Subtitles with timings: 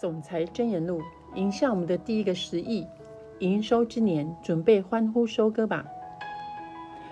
[0.00, 1.02] 总裁真言录，
[1.34, 2.86] 迎向我们的第一个十亿
[3.40, 5.84] 营收之年，准备欢呼收割吧！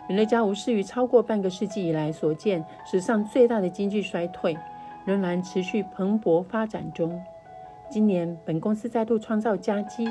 [0.08, 4.56] 美乐家无视于超过半个世纪以来所见史上最大的经济衰退，
[5.04, 7.22] 仍然持续蓬勃发展中。
[7.90, 10.08] 今年，本公司再度创造佳绩，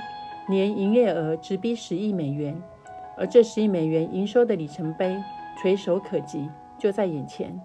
[0.48, 2.56] 年营业额直逼十亿美元，
[3.18, 5.18] 而这十亿美元营收的里程碑
[5.60, 6.48] 垂手可及，
[6.78, 7.60] 就在眼前。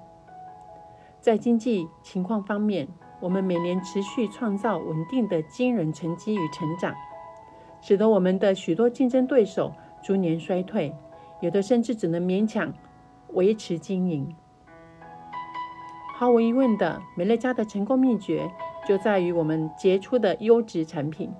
[1.20, 2.88] 在经济情况方面，
[3.23, 6.93] 我们每年持续创造稳定的惊人成绩与成长，
[7.80, 9.72] 使得我们的许多竞争对手
[10.03, 10.93] 逐年衰退。
[11.40, 12.72] 有的甚至只能勉强
[13.35, 14.35] 维持经营。
[16.16, 18.50] 毫无疑问的，美乐家的成功秘诀
[18.86, 21.32] 就在于我们杰出的优质产品。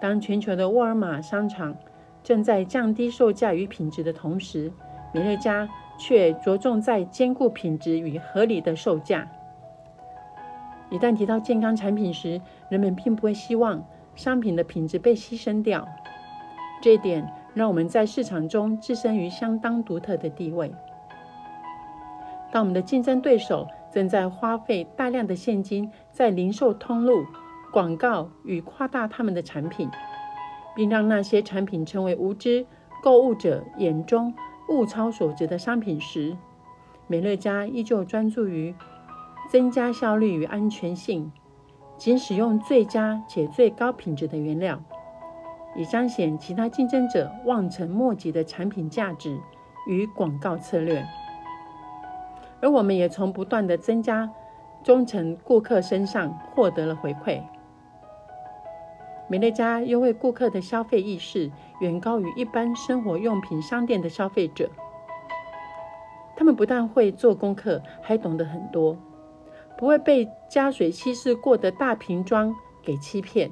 [0.00, 1.76] 当全球的沃尔玛商场
[2.24, 4.72] 正在降低售价与品质的同时，
[5.12, 9.28] 美乐家却着重在兼顾品质与合理的售价。
[10.90, 13.84] 一旦提到健康产品时，人们并不会希望
[14.14, 15.86] 商品的品质被牺牲掉。
[16.82, 17.26] 这一点。
[17.54, 20.72] 让我们在市场中置身于相当独特的地位。
[22.52, 27.24] 当我们的竞争对手正在花费大量的现金在零售通路、
[27.72, 29.90] 广告与夸大他们的产品，
[30.76, 32.64] 并让那些产品成为无知
[33.02, 34.32] 购物者眼中
[34.68, 36.36] 物超所值的商品时，
[37.08, 38.72] 美乐家依旧专注于
[39.48, 41.32] 增加效率与安全性，
[41.96, 44.80] 仅使用最佳且最高品质的原料。
[45.76, 49.38] 以彰显其他竞争者望尘莫及的产品价值
[49.86, 51.06] 与广告策略，
[52.60, 54.28] 而我们也从不断的增加
[54.82, 57.40] 忠诚顾客身上获得了回馈。
[59.28, 64.70] 美乐家优惠顾客的消费意识远高于一般生活用品商店的消费者，
[66.34, 68.96] 他们不但会做功课，还懂得很多，
[69.78, 73.50] 不会被加水稀释过的大瓶装给欺骗。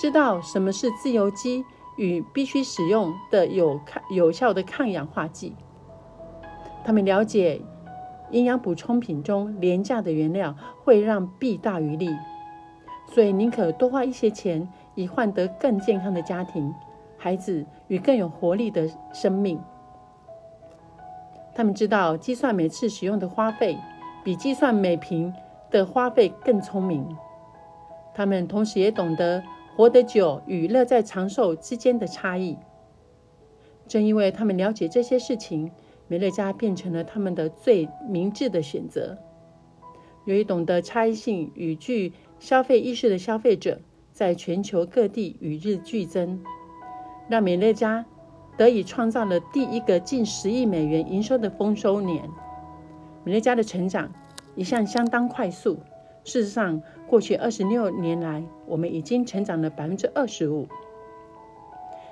[0.00, 1.62] 知道什么是自由基
[1.96, 5.54] 与必须使用的有抗有效的抗氧化剂。
[6.84, 7.60] 他们了解
[8.30, 12.08] 营养补充品中廉价的原料会让弊大于利，
[13.06, 16.74] 所以宁可多花一些钱以换得更健康的家庭、
[17.18, 19.60] 孩子与更有活力的生命。
[21.54, 23.78] 他们知道计算每次使用的花费
[24.24, 25.32] 比计算每瓶
[25.72, 27.04] 的花费更聪明。
[28.14, 29.42] 他们同时也懂得。
[29.74, 32.58] 活得久与乐在长寿之间的差异，
[33.88, 35.72] 正因为他们了解这些事情，
[36.08, 39.16] 美乐家变成了他们的最明智的选择。
[40.26, 43.80] 由于懂得差异性与具消费意识的消费者
[44.12, 46.38] 在全球各地与日俱增，
[47.30, 48.04] 让美乐家
[48.58, 52.28] 得以创造了第一个近十亿美元营收的丰收年。
[53.24, 54.12] 美乐家的成长
[54.54, 55.78] 一向相当快速。
[56.24, 60.68] 事实上，过去二十六年来，我们已经成长了百分之二十五。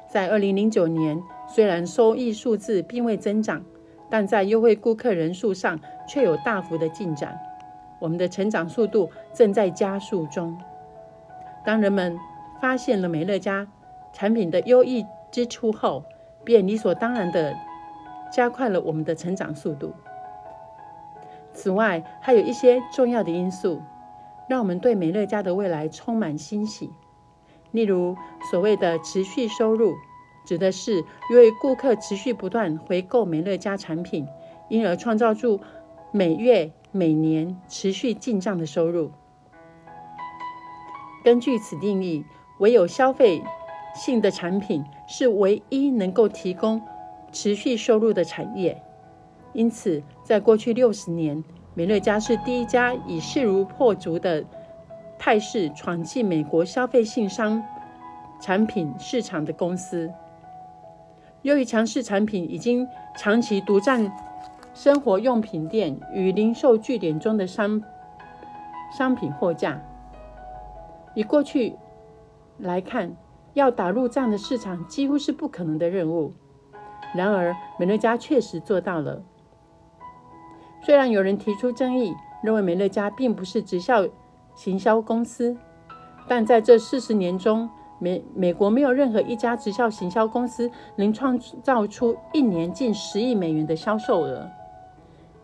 [0.09, 3.65] 在二零零九年，虽然收益数字并未增长，
[4.11, 7.39] 但在优惠顾客人数上却有大幅的进展。
[8.01, 10.59] 我们的成长速度正在加速中。
[11.65, 12.19] 当人们
[12.61, 13.69] 发现了美乐家
[14.13, 16.03] 产品的优异之处后，
[16.43, 17.55] 便理所当然的
[18.33, 19.93] 加快了我们的成长速度。
[21.61, 23.83] 此外，还有一些重要的因素。
[24.49, 26.91] 让我们对美乐家的未来充满欣喜。
[27.71, 28.17] 例如，
[28.51, 29.93] 所谓的持续收入，
[30.47, 34.27] 指的是因为顾客持续不断回购美乐家产品，
[34.71, 35.61] 因而创造出
[36.13, 39.11] 每月、每年持续进账的收入。
[41.23, 42.25] 根据此定义，
[42.59, 43.45] 唯有消费
[43.95, 46.81] 性的产品是唯一能够提供
[47.31, 48.83] 持续收入的产业。
[49.53, 51.43] 因此，在过去六十年，
[51.75, 54.45] 美乐家是第一家以势如破竹的
[55.19, 57.63] 态势闯进美国消费性商
[58.41, 60.11] 产品市场的公司。
[61.43, 64.13] 由于强势产品已经长期独占
[64.73, 67.83] 生活用品店与零售据点中的商
[68.97, 69.83] 商品货架，
[71.15, 71.75] 以过去
[72.59, 73.17] 来看，
[73.55, 76.33] 要打入这样的市场几乎是不可能的任务。
[77.15, 79.21] 然而，美乐家确实做到了。
[80.83, 84.09] 虽然有人提出争议，认为美乐家并不是直销
[84.55, 85.57] 行销公司，
[86.27, 87.69] 但在这四十年中，
[87.99, 94.49] 美美国没有任何一家直销行销公司能创造出一年近十亿美元的销售额，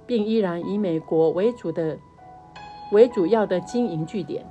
[0.06, 1.98] 并依然以美国为主的
[2.92, 4.44] 为主要的经营据点。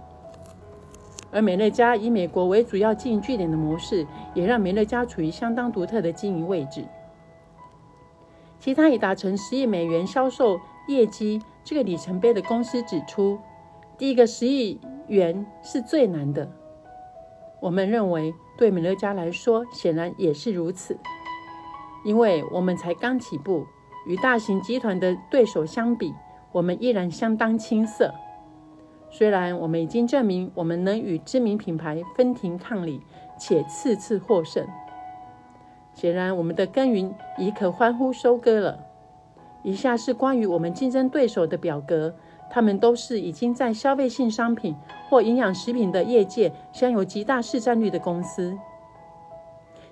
[1.31, 4.05] 而美乐家以美国为主要经营据点的模式，
[4.35, 6.85] 也让美乐家处于相当独特的经营位置。
[8.59, 10.59] 其他已达成十亿美元销售。
[10.87, 13.39] 业绩这个里程碑的公司指出，
[13.97, 16.49] 第一个十亿元是最难的。
[17.59, 20.97] 我们认为，对美乐家来说，显然也是如此，
[22.03, 23.65] 因为我们才刚起步，
[24.05, 26.13] 与大型集团的对手相比，
[26.51, 28.13] 我们依然相当青涩。
[29.09, 33.01] 虽然我们已经证明我们能与知名品牌分庭抗礼，
[33.39, 34.67] 且次次获胜，
[35.93, 38.84] 显然我们的耕耘已可欢呼收割了。
[39.65, 42.13] 以下是关于我们竞争对手的表格，
[42.51, 44.75] 他们都是已经在消费性商品
[45.09, 48.55] 或营养食品的业界享有极大市占率的公司，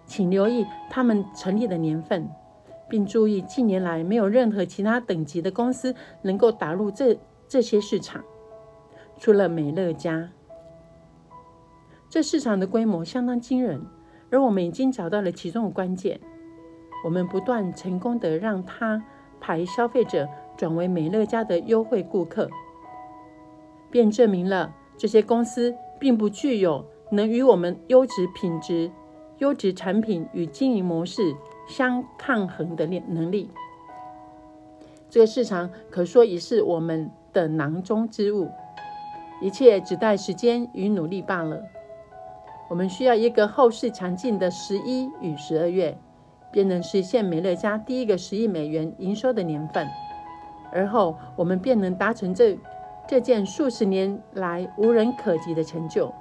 [0.06, 2.30] 请留意他们成立的年份，
[2.88, 7.18] 并注意近年来没有任何其他等级的公司能够打入这
[7.48, 8.24] 这些市场。
[9.18, 10.30] 除了美乐家，
[12.10, 13.84] 这市场的规模相当惊人，
[14.30, 16.20] 而我们已经找到了其中的关键。
[17.04, 19.04] 我们不断成功的让他
[19.44, 20.26] 排消费者
[20.56, 22.50] 转为美乐家的优惠顾客，
[23.92, 28.90] 便证明了这些公司并不具有能与我们优质品质、
[29.40, 31.36] 优质产品与经营模式
[31.68, 33.50] 相抗衡的能力。
[35.10, 38.50] 这个市场可说已是我们的囊中之物。
[39.42, 41.62] 一切只待时间与努力罢了。
[42.70, 45.98] 我们需要一个后市强劲的十一与十二月，
[46.54, 49.86] 便能实现美乐家第一个十亿美元营收的年份。
[50.72, 52.58] 而后，我们便能达成这
[53.08, 56.14] 这件数十年来无人可及的成就。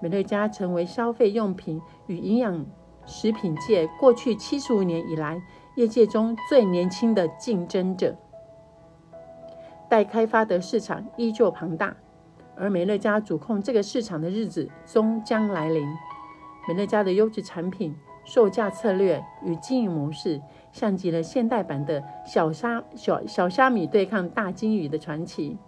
[0.00, 2.64] 美乐家成为消费用品与营养
[3.04, 5.42] 食品界过去七十五年以来
[5.74, 8.16] 业界中最年轻的竞争者。
[9.88, 11.94] 待开发的市场依旧庞大，
[12.56, 15.86] 而美乐家主控这个市场的日子终将来临。
[16.68, 17.94] 美乐家的优质产品、
[18.32, 20.40] 售价策略与经营模式，
[20.70, 25.58] 像极了现代版的小虾小小虾米对抗大金鱼的传奇。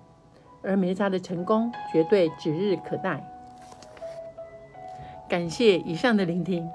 [0.62, 3.20] 而梅扎的成功绝对指日可待。
[5.28, 6.70] 感谢以上的聆听。